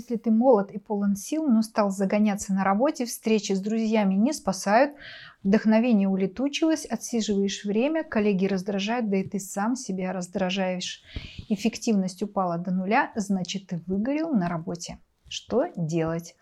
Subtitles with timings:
[0.00, 4.32] Если ты молод и полон сил, но стал загоняться на работе, встречи с друзьями не
[4.32, 4.94] спасают,
[5.42, 11.02] вдохновение улетучилось, отсиживаешь время, коллеги раздражают, да и ты сам себя раздражаешь.
[11.50, 14.96] Эффективность упала до нуля, значит ты выгорел на работе.
[15.28, 16.34] Что делать?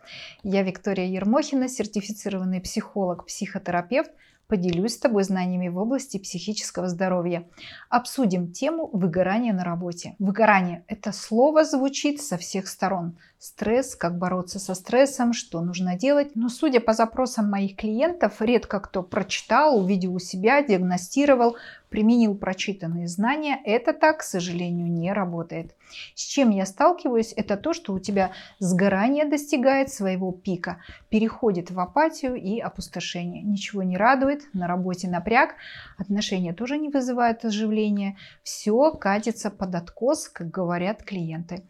[0.45, 4.13] Я Виктория Ермохина, сертифицированный психолог, психотерапевт,
[4.49, 7.47] поделюсь с тобой знаниями в области психического здоровья.
[7.91, 10.17] Обсудим тему выгорания на работе.
[10.19, 13.19] Выгорание– это слово звучит со всех сторон.
[13.39, 16.34] Стресс, как бороться со стрессом, что нужно делать.
[16.34, 21.56] Но судя по запросам моих клиентов, редко кто прочитал, увидел у себя, диагностировал,
[21.88, 23.60] применил прочитанные знания.
[23.65, 25.74] Это так, к сожалению, не работает.
[26.15, 31.80] С чем я сталкиваюсь, это то, что у тебя сгорание достигает своего пика, переходит в
[31.80, 33.43] апатию и опустошение.
[33.43, 35.55] Ничего не радует, на работе напряг,
[35.96, 38.18] отношения тоже не вызывают оживления.
[38.43, 41.62] Все катится под откос, как говорят клиенты.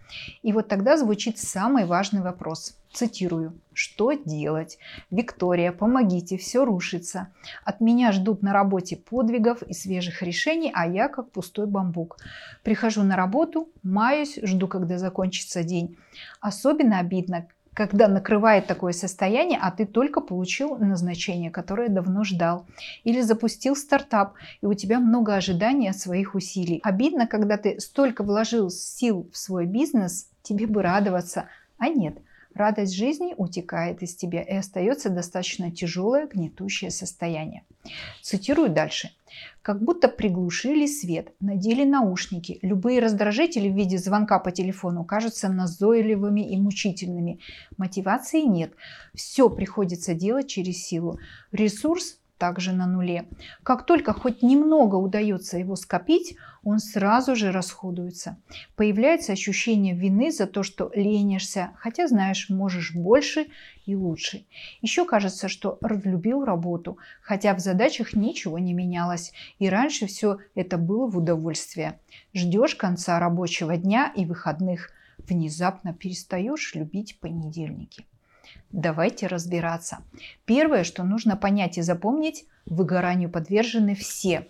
[0.42, 2.76] И вот тогда звучит самый важный вопрос.
[2.92, 3.60] Цитирую.
[3.72, 4.78] Что делать?
[5.10, 7.32] Виктория, помогите, все рушится.
[7.64, 12.18] От меня ждут на работе подвигов и свежих решений, а я как пустой бамбук.
[12.62, 15.96] Прихожу на работу, маюсь, жду, когда закончится день.
[16.40, 17.48] Особенно обидно,
[17.78, 22.66] когда накрывает такое состояние, а ты только получил назначение, которое давно ждал.
[23.04, 26.80] Или запустил стартап, и у тебя много ожиданий от своих усилий.
[26.82, 31.44] Обидно, когда ты столько вложил сил в свой бизнес, тебе бы радоваться,
[31.78, 32.18] а нет–
[32.58, 37.64] радость жизни утекает из тебя и остается достаточно тяжелое гнетущее состояние.
[38.22, 39.10] Цитирую дальше.
[39.62, 42.58] Как будто приглушили свет, надели наушники.
[42.62, 47.40] Любые раздражители в виде звонка по телефону кажутся назойливыми и мучительными.
[47.76, 48.72] Мотивации нет.
[49.14, 51.18] Все приходится делать через силу.
[51.52, 53.28] Ресурс также на нуле.
[53.62, 58.38] Как только хоть немного удается его скопить, он сразу же расходуется.
[58.76, 63.46] Появляется ощущение вины за то, что ленишься, хотя знаешь, можешь больше
[63.86, 64.46] и лучше.
[64.80, 70.78] Еще кажется, что разлюбил работу, хотя в задачах ничего не менялось, и раньше все это
[70.78, 71.98] было в удовольствие.
[72.34, 78.04] Ждешь конца рабочего дня и выходных, внезапно перестаешь любить понедельники.
[78.70, 79.98] Давайте разбираться.
[80.44, 84.46] Первое, что нужно понять и запомнить, выгоранию подвержены все.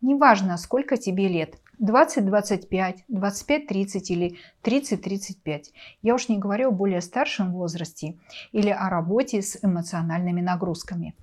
[0.00, 1.56] Неважно, сколько тебе лет.
[1.80, 5.64] 20-25, 25-30 или 30-35.
[6.02, 8.18] Я уж не говорю о более старшем возрасте
[8.52, 11.14] или о работе с эмоциональными нагрузками.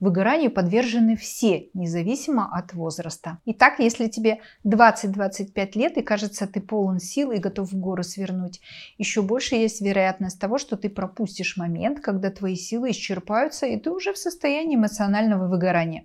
[0.00, 3.38] Выгоранию подвержены все, независимо от возраста.
[3.46, 8.60] Итак, если тебе 20-25 лет и кажется, ты полон сил и готов в горы свернуть,
[8.98, 13.90] еще больше есть вероятность того, что ты пропустишь момент, когда твои силы исчерпаются и ты
[13.90, 16.04] уже в состоянии эмоционального выгорания.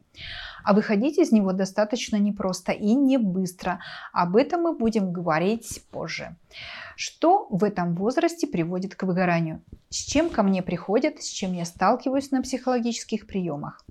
[0.66, 3.80] А выходить из него достаточно непросто и не быстро.
[4.12, 6.36] Об этом мы будем говорить позже.
[6.96, 9.62] Что в этом возрасте приводит к выгоранию?
[9.96, 13.86] С чем ко мне приходят, с чем я сталкиваюсь на психологических приемах?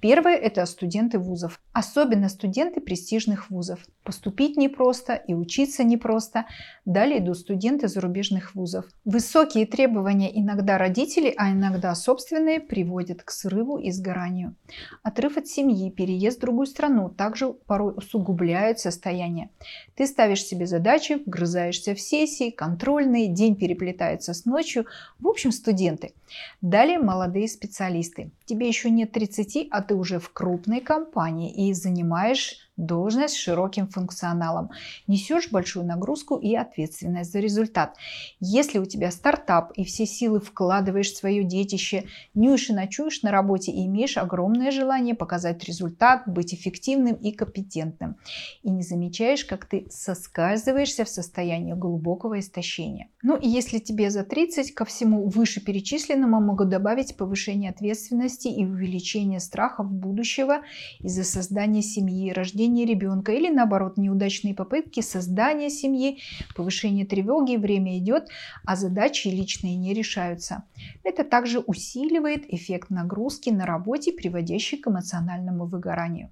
[0.00, 3.78] Первое– это студенты вузов, особенно студенты престижных вузов.
[4.02, 6.46] Поступить непросто и учиться непросто.
[6.84, 8.86] Далее идут студенты зарубежных вузов.
[9.04, 14.56] Высокие требования иногда родителей, а иногда собственные, приводят к срыву и сгоранию.
[15.04, 19.50] Отрыв от семьи, переезд в другую страну также порой усугубляют состояние.
[19.94, 24.86] Ты ставишь себе задачи, вгрызаешься в сессии, контрольные, день переплетается с ночью.
[25.20, 26.12] В общем, студенты.
[26.60, 28.30] Далее молодые специалисты.
[28.52, 33.86] Тебе еще нет 30, а ты уже в крупной компании и занимаешь должность с широким
[33.88, 34.70] функционалом.
[35.06, 37.96] Несешь большую нагрузку и ответственность за результат.
[38.40, 42.04] Если у тебя стартап и все силы вкладываешь в свое детище,
[42.34, 48.16] нюешь и ночуешь на работе и имеешь огромное желание показать результат, быть эффективным и компетентным.
[48.62, 53.08] И не замечаешь, как ты соскальзываешься в состояние глубокого истощения.
[53.22, 59.40] Ну и если тебе за 30, ко всему вышеперечисленному могу добавить повышение ответственности и увеличение
[59.40, 60.62] страхов будущего
[61.00, 66.18] из-за создания семьи, рождения ребенка или наоборот неудачные попытки создания семьи,
[66.54, 68.28] повышение тревоги, время идет,
[68.64, 70.64] а задачи личные не решаются.
[71.02, 76.30] Это также усиливает эффект нагрузки на работе, приводящий к эмоциональному выгоранию.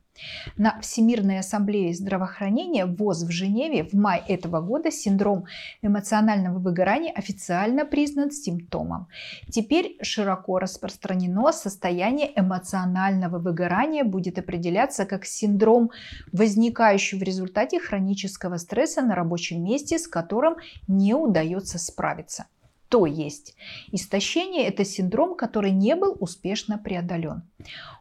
[0.56, 5.46] На Всемирной ассамблее здравоохранения ВОЗ в Женеве в мае этого года синдром
[5.82, 9.08] эмоционального выгорания официально признан симптомом.
[9.48, 15.90] Теперь широко распространено состояние эмоционального выгорания будет определяться как синдром,
[16.32, 20.56] возникающий в результате хронического стресса на рабочем месте, с которым
[20.88, 22.46] не удается справиться.
[22.90, 23.54] То есть
[23.92, 27.42] истощение– это синдром, который не был успешно преодолен.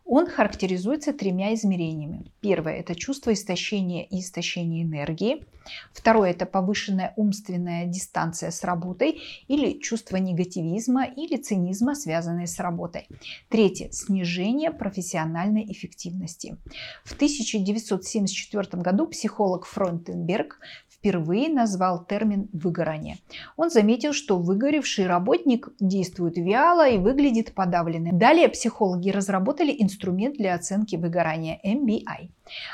[0.04, 2.32] Он характеризуется тремя измерениями.
[2.42, 5.46] Первое– это чувство истощения и истощения энергии.
[5.94, 13.08] Второе– это повышенная умственная дистанция с работой или чувство негативизма или цинизма, связанные с работой.
[13.50, 16.58] Третье– снижение профессиональной эффективности.
[17.06, 20.60] В 1974 году психолог Фронтенберг
[21.00, 23.18] впервые назвал термин «выгорание».
[23.58, 28.18] Он заметил, что выгоревший работник действует вяло и выглядит подавленным.
[28.18, 32.30] Далее психологи разработали инструмент для оценки выгорания MBI.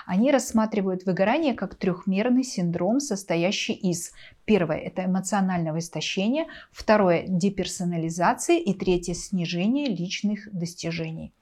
[0.05, 4.11] Они рассматривают выгорание как трехмерный синдром, состоящий из
[4.45, 6.45] Первое– это эмоционального истощения.
[6.71, 8.59] Второе– деперсонализации.
[8.59, 11.33] И третье– снижение личных достижений.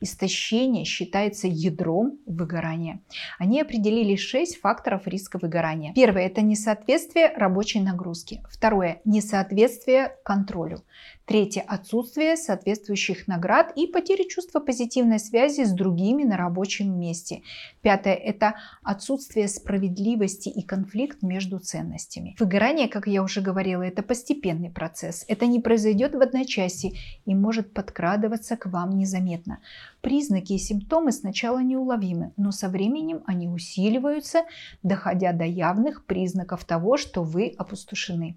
[0.00, 3.00] Истощение считается ядром выгорания.
[3.38, 5.92] Они определили шесть факторов риска выгорания.
[5.92, 8.42] Первое– это несоответствие рабочей нагрузки.
[8.50, 10.82] Второе– несоответствие контролю.
[11.26, 17.42] Третье– отсутствие соответствующих наград и потеря чувства позитивной связи с другими на рабочем месте.
[17.82, 22.36] Пятое– это отсутствие справедливости и конфликт между ценностями.
[22.38, 25.24] Выгорание, как я уже говорила, это постепенный процесс.
[25.26, 26.92] Это не произойдет в одночасье
[27.24, 29.58] и может подкрадываться к вам незаметно.
[30.06, 34.44] Признаки и симптомы сначала неуловимы, но со временем они усиливаются,
[34.84, 38.36] доходя до явных признаков того, что вы опустошены.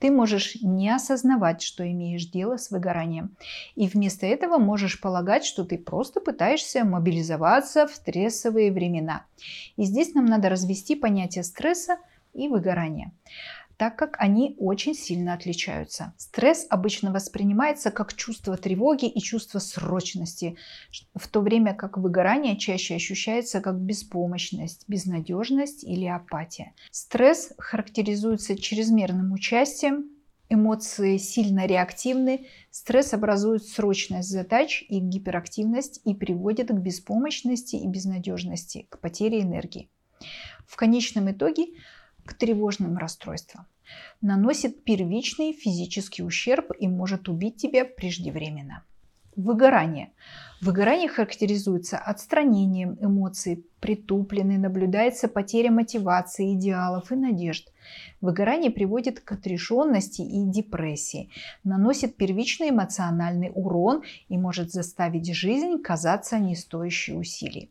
[0.00, 3.36] Ты можешь не осознавать, что имеешь дело с выгоранием.
[3.76, 9.26] И вместо этого можешь полагать, что ты просто пытаешься мобилизоваться в стрессовые времена.
[9.76, 11.98] И здесь нам надо развести понятие стресса
[12.34, 13.12] и выгорания
[13.76, 16.14] так как они очень сильно отличаются.
[16.16, 20.56] Стресс обычно воспринимается как чувство тревоги и чувство срочности,
[21.14, 26.74] в то время как выгорание чаще ощущается как беспомощность, безнадежность или апатия.
[26.90, 30.10] Стресс характеризуется чрезмерным участием,
[30.48, 38.86] эмоции сильно реактивны, стресс образует срочность задач и гиперактивность и приводит к беспомощности и безнадежности,
[38.88, 39.90] к потере энергии.
[40.66, 41.66] В конечном итоге
[42.26, 43.66] к тревожным расстройствам.
[44.20, 48.84] Наносит первичный физический ущерб и может убить тебя преждевременно.
[49.36, 50.12] Выгорание.
[50.62, 57.70] Выгорание характеризуется отстранением эмоций, притупленной, наблюдается потеря мотивации, идеалов и надежд.
[58.22, 61.28] Выгорание приводит к отрешенности и депрессии,
[61.64, 67.70] наносит первичный эмоциональный урон и может заставить жизнь казаться не стоящей усилий.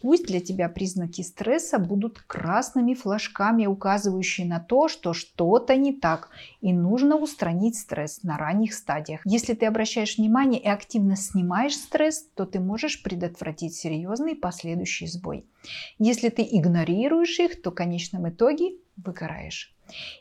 [0.00, 6.30] Пусть для тебя признаки стресса будут красными флажками, указывающие на то, что что-то не так
[6.60, 9.20] и нужно устранить стресс на ранних стадиях.
[9.24, 15.46] Если ты обращаешь внимание и активно снимаешь стресс, то ты можешь предотвратить серьезный последующий сбой.
[15.98, 19.74] Если ты игнорируешь их, то в конечном итоге выгораешь.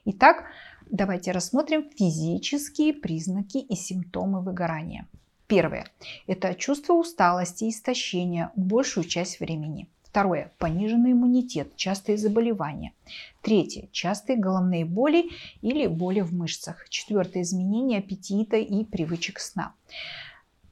[0.06, 0.46] Итак,
[0.90, 5.08] давайте рассмотрим физические признаки и симптомы выгорания.
[5.50, 5.88] Первое–
[6.28, 9.88] это чувство усталости и истощения большую часть времени.
[10.04, 12.94] Второе– пониженный иммунитет, частые заболевания.
[13.42, 15.32] Третье– частые головные боли
[15.64, 16.88] или боли в мышцах.
[16.90, 19.74] Четвертое– изменение аппетита и привычек сна.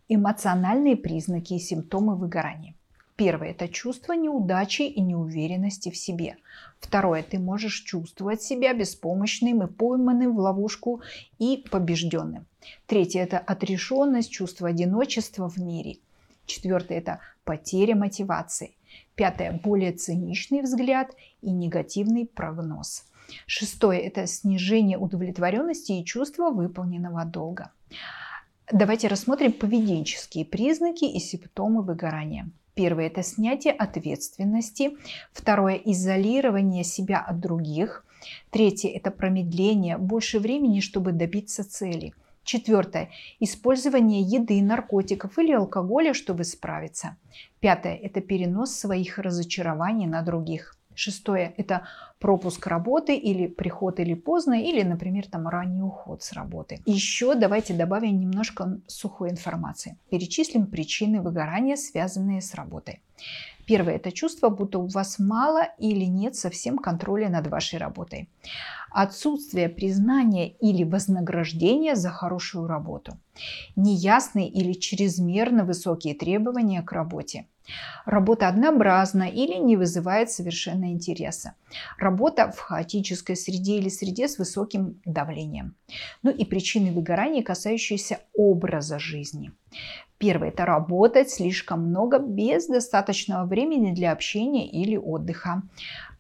[0.09, 2.75] Эмоциональные признаки и симптомы выгорания.
[3.15, 6.37] Первое– это чувство неудачи и неуверенности в себе.
[6.79, 11.01] Второе– ты можешь чувствовать себя беспомощным и пойманным в ловушку
[11.39, 12.45] и побежденным.
[12.85, 15.97] Третье– это отрешенность, чувство одиночества в мире.
[16.45, 18.75] Четвертое– это потеря мотивации.
[19.15, 23.05] Пятое– более циничный взгляд и негативный прогноз.
[23.45, 27.71] Шестое– это снижение удовлетворенности и чувства выполненного долга.
[28.71, 32.49] Давайте рассмотрим поведенческие признаки и симптомы выгорания.
[32.73, 34.97] Первое– это снятие ответственности.
[35.31, 38.05] Второе– изолирование себя от других.
[38.49, 42.13] Третье– это промедление, больше времени, чтобы добиться цели.
[42.47, 43.09] Четвертое–
[43.41, 47.17] использование еды, наркотиков или алкоголя, чтобы справиться.
[47.59, 50.77] Пятое– это перенос своих разочарований на других.
[50.95, 51.89] Шестое– это
[52.19, 56.79] пропуск работы или приход или поздно, или, например, там ранний уход с работы.
[56.85, 59.97] Еще давайте добавим немножко сухой информации.
[60.09, 63.01] Перечислим причины выгорания, связанные с работой.
[63.65, 68.29] Первое– это чувство, будто у вас мало или нет совсем контроля над вашей работой.
[68.91, 73.17] Отсутствие признания или вознаграждения за хорошую работу.
[73.75, 77.45] Неясные или чрезмерно высокие требования к работе.
[78.05, 81.55] Работа однообразна или не вызывает совершенно интереса.
[81.97, 85.75] Работа в хаотической среде или среде с высоким давлением.
[86.23, 89.51] Ну и причины выгорания, касающиеся образа жизни.
[90.17, 95.61] Первое– это работать слишком много без достаточного времени для общения или отдыха.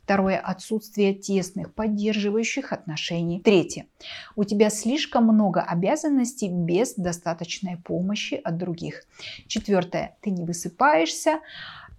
[0.03, 3.41] Второе– отсутствие тесных, поддерживающих отношений.
[3.41, 3.87] Третье–
[4.35, 9.03] у тебя слишком много обязанностей без достаточной помощи от других.
[9.47, 11.39] Четвертое– ты не высыпаешься,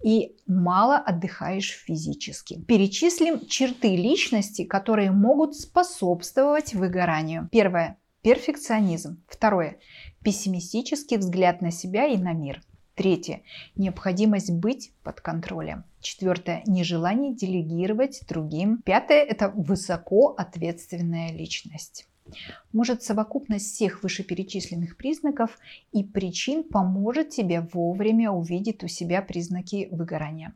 [0.03, 2.61] и мало отдыхаешь физически.
[2.61, 7.49] Перечислим черты личности, которые могут способствовать выгоранию.
[7.51, 9.23] Первое– перфекционизм.
[9.27, 9.77] Второе–
[10.23, 12.61] пессимистический взгляд на себя и на мир.
[12.95, 13.43] Третье–
[13.75, 15.85] необходимость быть под контролем.
[16.01, 18.81] Четвертое– нежелание делегировать другим.
[18.83, 22.08] Пятое– это высоко ответственная личность.
[22.73, 25.57] Может, совокупность всех вышеперечисленных признаков
[25.91, 30.55] и причин поможет тебе вовремя увидеть у себя признаки выгорания.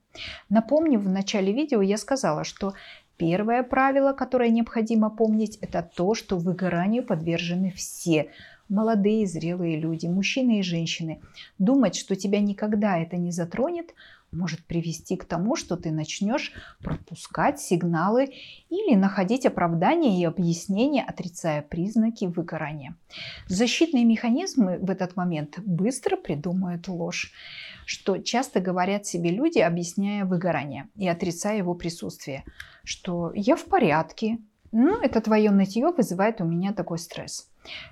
[0.50, 2.74] Напомню, в начале видео я сказала, что
[3.18, 8.30] первое правило, которое необходимо помнить, это то, что выгоранию подвержены все–
[8.70, 11.22] молодые, зрелые люди, мужчины и женщины.
[11.60, 13.94] Думать, что тебя никогда это не затронет,
[14.34, 18.34] может привести к тому, что ты начнешь пропускать сигналы
[18.70, 22.96] или находить оправдания и объяснения, отрицая признаки выгорания.
[23.48, 27.32] Защитные механизмы в этот момент быстро придумают ложь,
[27.86, 32.44] что часто говорят себе люди, объясняя выгорание и отрицая его присутствие,
[32.84, 34.40] что я в порядке,
[34.72, 37.48] ну, это твое нытье вызывает у меня такой стресс.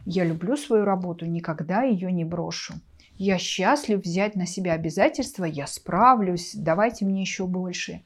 [0.05, 2.74] Я люблю свою работу, никогда ее не брошу.
[3.23, 8.01] Я счастлив взять на себя обязательства, я справлюсь, давайте мне еще больше.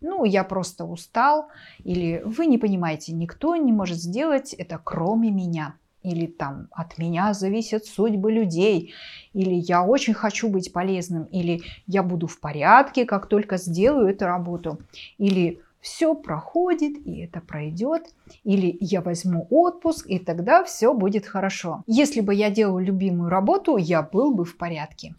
[0.00, 1.48] Ну, я просто устал,
[1.84, 5.74] или вы не понимаете, никто не может сделать это кроме меня.
[6.02, 8.94] Или там от меня зависят судьбы людей,
[9.34, 14.24] или я очень хочу быть полезным, или я буду в порядке, как только сделаю эту
[14.24, 14.78] работу,
[15.18, 18.12] или все проходит, и это пройдет.
[18.42, 21.84] Или я возьму отпуск, и тогда все будет хорошо.
[21.86, 25.14] Если бы я делал любимую работу, я был бы в порядке.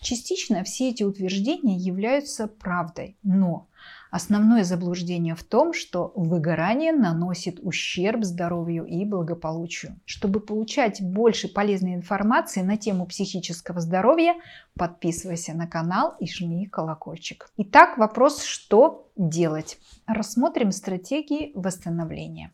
[0.00, 3.66] Частично все эти утверждения являются правдой, но
[4.10, 9.98] Основное заблуждение в том, что выгорание наносит ущерб здоровью и благополучию.
[10.04, 14.34] Чтобы получать больше полезной информации на тему психического здоровья,
[14.74, 17.50] подписывайся на канал и жми колокольчик.
[17.56, 19.78] Итак, вопрос, что делать?
[20.06, 22.52] Рассмотрим стратегии восстановления.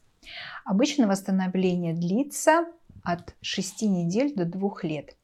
[0.64, 2.66] Обычно восстановление длится
[3.02, 5.16] от 6 недель до 2 лет.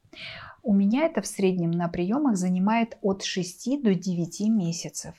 [0.61, 5.15] У меня это в среднем на приемах занимает от 6 до 9 месяцев.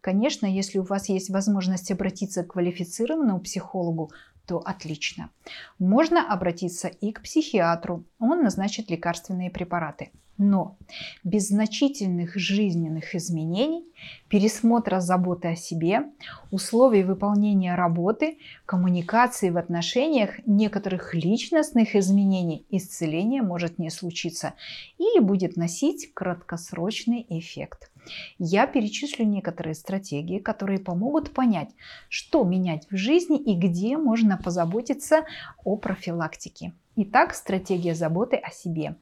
[0.00, 4.10] Конечно, если у вас есть возможность обратиться к квалифицированному психологу,
[4.46, 5.30] то отлично.
[5.78, 10.10] Можно обратиться и к психиатру, он назначит лекарственные препараты.
[10.42, 10.78] Но
[11.22, 13.84] без значительных жизненных изменений,
[14.28, 16.06] пересмотра заботы о себе,
[16.50, 24.54] условий выполнения работы, коммуникации в отношениях, некоторых личностных изменений исцеление может не случиться
[24.96, 27.89] или будет носить краткосрочный эффект.
[28.38, 31.70] Я перечислю некоторые стратегии, которые помогут понять,
[32.08, 35.24] что менять в жизни и где можно позаботиться
[35.64, 36.72] о профилактике.
[36.96, 38.96] Итак, стратегия заботы о себе.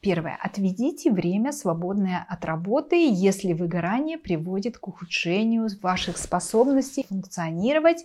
[0.00, 0.38] Первое.
[0.40, 8.04] Отведите время, свободное от работы, если выгорание приводит к ухудшению ваших способностей функционировать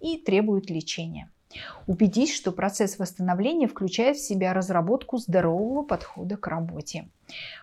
[0.00, 1.30] и требует лечения.
[1.86, 7.08] Убедись, что процесс восстановления включает в себя разработку здорового подхода к работе.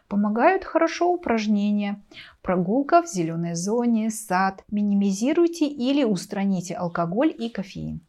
[0.08, 2.02] Помогают хорошо упражнения,
[2.42, 4.64] прогулка в зеленой зоне, сад.
[4.72, 8.02] Минимизируйте или устраните алкоголь и кофеин.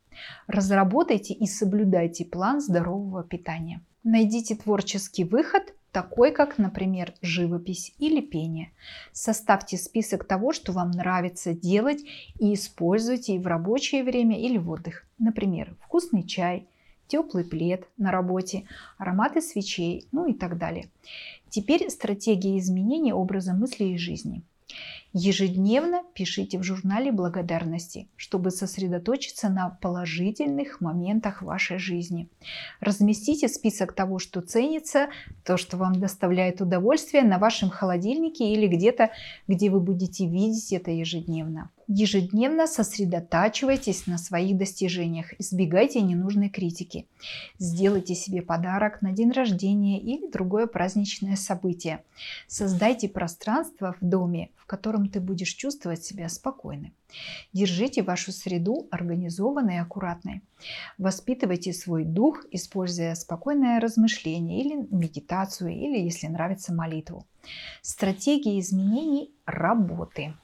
[0.46, 3.82] Разработайте и соблюдайте план здорового питания.
[4.02, 8.70] Найдите творческий выход, такой как, например, живопись или пение.
[9.12, 12.04] Составьте список того, что вам нравится делать
[12.38, 15.06] и используйте и в рабочее время или в отдых.
[15.18, 16.66] Например, вкусный чай,
[17.06, 20.90] теплый плед на работе, ароматы свечей, ну и так далее.
[21.48, 24.42] Теперь стратегия изменения образа мысли и жизни–
[25.18, 32.28] Ежедневно пишите в журнале благодарности, чтобы сосредоточиться на положительных моментах вашей жизни.
[32.80, 35.08] Разместите список того, что ценится,
[35.42, 39.10] то, что вам доставляет удовольствие на вашем холодильнике или где-то,
[39.48, 41.70] где вы будете видеть это ежедневно.
[41.88, 47.06] Ежедневно сосредотачивайтесь на своих достижениях, избегайте ненужной критики.
[47.60, 52.02] Сделайте себе подарок на день рождения или другое праздничное событие.
[52.48, 56.92] Создайте пространство в доме, в котором ты будешь чувствовать себя спокойным.
[57.52, 60.42] Держите вашу среду организованной и аккуратной.
[60.98, 67.24] Воспитывайте свой дух, используя спокойное размышление или медитацию, или, если нравится, молитву.
[67.80, 70.34] Стратегии изменений работы.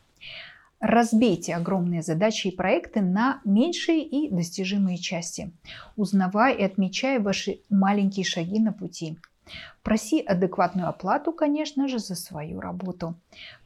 [0.83, 5.53] Разбейте огромные задачи и проекты на меньшие и достижимые части,
[5.95, 9.17] узнавая и отмечая ваши маленькие шаги на пути.
[9.85, 13.15] Проси адекватную оплату, конечно же, за свою работу.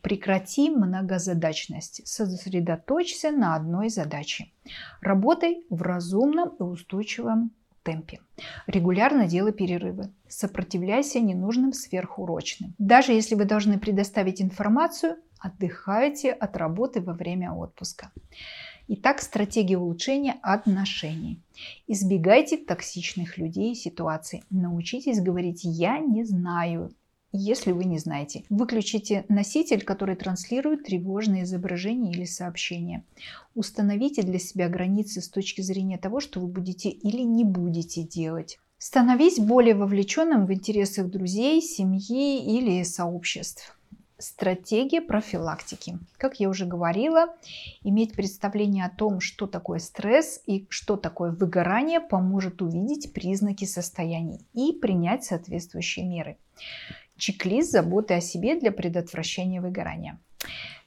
[0.03, 2.07] Прекрати многозадачность.
[2.07, 4.53] Сосредоточься на одной задаче.
[5.01, 7.51] Работай в разумном и устойчивом
[7.83, 8.19] темпе.
[8.67, 10.11] Регулярно делай перерывы.
[10.29, 12.75] Сопротивляйся ненужным сверхурочным.
[12.77, 18.11] Даже если вы должны предоставить информацию, отдыхайте от работы во время отпуска.
[18.89, 21.41] Итак, стратегия улучшения отношений.
[21.89, 24.45] Избегайте токсичных людей и ситуаций.
[24.51, 26.93] Научитесь говорить «я не знаю»,
[27.33, 28.45] если вы не знаете.
[28.49, 33.05] Выключите носитель, который транслирует тревожные изображения или сообщения.
[33.55, 38.59] Установите для себя границы с точки зрения того, что вы будете или не будете делать.
[38.79, 43.76] Становись более вовлеченным в интересах друзей, семьи или сообществ.
[44.19, 45.99] Стратегия профилактики.
[46.17, 47.37] Как я уже говорила,
[47.83, 54.41] иметь представление о том, что такое стресс и что такое выгорание, поможет увидеть признаки состояний
[54.55, 56.39] и принять соответствующие меры.
[57.19, 60.19] Чек-лист заботы о себе для предотвращения выгорания.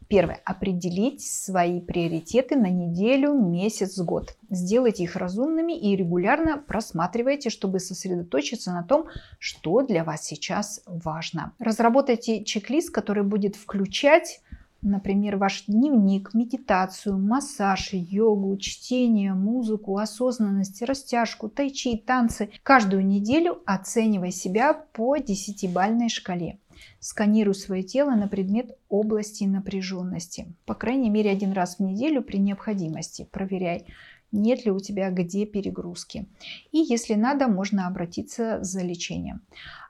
[0.09, 0.41] Первое.
[0.43, 4.35] Определить свои приоритеты на неделю, месяц, год.
[4.49, 9.05] Сделайте их разумными и регулярно просматривайте, чтобы сосредоточиться на том,
[9.37, 11.53] что для вас сейчас важно.
[11.59, 14.41] Разработайте чек-лист, который будет включать
[14.81, 22.49] Например, ваш дневник, медитацию, массаж, йогу, чтение, музыку, осознанность, растяжку, тайчи, танцы.
[22.63, 26.59] Каждую неделю оценивай себя по десятибальной шкале.
[26.99, 30.53] Сканируй свое тело на предмет области напряженности.
[30.65, 33.27] По крайней мере, один раз в неделю при необходимости.
[33.31, 33.85] Проверяй,
[34.31, 36.27] нет ли у тебя где перегрузки.
[36.71, 39.41] И если надо, можно обратиться за лечением.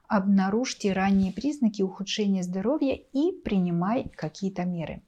[0.08, 5.04] Обнаружьте ранние признаки ухудшения здоровья и принимай какие-то меры.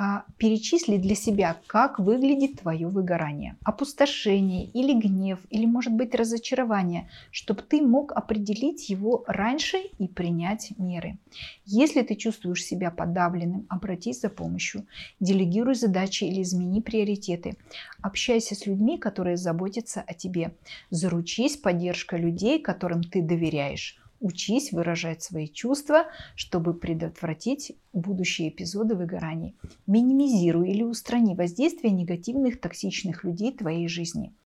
[0.00, 3.56] А, перечисли для себя, как выглядит твое выгорание.
[3.64, 10.70] Опустошение или гнев, или может быть разочарование, чтобы ты мог определить его раньше и принять
[10.78, 11.18] меры.
[11.66, 14.86] Если ты чувствуешь себя подавленным, обратись за помощью.
[15.18, 17.56] Делегируй задачи или измени приоритеты.
[18.00, 20.54] Общайся с людьми, которые заботятся о тебе.
[20.90, 23.98] Заручись поддержкой людей, которым ты доверяешь.
[24.20, 29.56] Учись выражать свои чувства, чтобы предотвратить будущие эпизоды выгораний.
[29.86, 34.34] Минимизируй или устрани воздействие негативных токсичных людей твоей жизни.